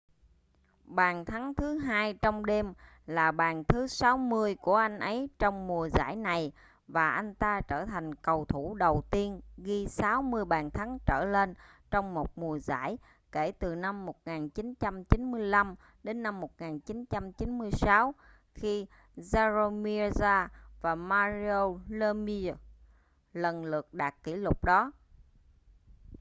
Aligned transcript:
bàn 0.85 1.25
thắng 1.25 1.53
thứ 1.53 1.77
hai 1.77 2.13
trong 2.21 2.45
đêm 2.45 2.73
là 3.05 3.31
bàn 3.31 3.63
thứ 3.67 3.87
60 3.87 4.55
của 4.55 4.75
anh 4.75 4.99
ấy 4.99 5.29
trong 5.39 5.67
mùa 5.67 5.89
giải 5.89 6.15
này 6.15 6.51
và 6.87 7.09
anh 7.09 7.35
ta 7.35 7.61
trở 7.67 7.85
thành 7.85 8.15
cầu 8.15 8.45
thủ 8.45 8.75
đầu 8.75 9.03
tiên 9.11 9.41
ghi 9.57 9.87
60 9.89 10.45
bàn 10.45 10.71
thắng 10.71 10.97
trở 11.05 11.25
lên 11.25 11.53
trong 11.91 12.13
một 12.13 12.37
mùa 12.37 12.59
giải 12.59 12.97
kể 13.31 13.51
từ 13.59 13.75
năm 13.75 14.05
1995-1996 16.05 18.11
khi 18.53 18.85
jaromir 19.17 20.09
jagr 20.11 20.47
và 20.81 20.95
mario 20.95 21.65
lemieux 21.89 22.57
lần 23.33 23.65
lượt 23.65 23.93
đạt 23.93 24.15
kỷ 24.23 24.35
lục 24.35 24.63
đó 24.65 24.91